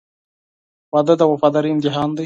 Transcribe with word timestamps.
•واده 0.93 1.13
د 1.19 1.21
وفادارۍ 1.31 1.69
امتحان 1.73 2.09
دی. 2.13 2.19